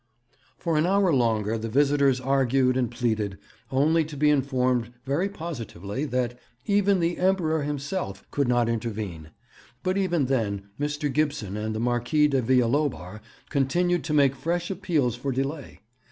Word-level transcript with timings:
For 0.57 0.77
an 0.77 0.87
hour 0.87 1.13
longer 1.13 1.59
the 1.59 1.69
visitors 1.69 2.19
argued 2.19 2.75
and 2.75 2.89
pleaded, 2.89 3.37
only 3.69 4.03
to 4.05 4.17
be 4.17 4.31
informed 4.31 4.91
very 5.05 5.29
positively 5.29 6.05
that 6.05 6.39
'even 6.65 6.99
the 6.99 7.19
Emperor 7.19 7.61
himself 7.61 8.23
could 8.31 8.47
not 8.47 8.67
intervene'; 8.67 9.29
but 9.83 9.99
even 9.99 10.25
then 10.25 10.71
Mr. 10.79 11.13
Gibson 11.13 11.55
and 11.55 11.75
the 11.75 11.79
Marquis 11.79 12.27
de 12.29 12.41
Villalobar 12.41 13.21
continued 13.51 14.03
to 14.05 14.13
make 14.15 14.33
fresh 14.33 14.71
appeals 14.71 15.15
for 15.15 15.31
delay. 15.31 15.81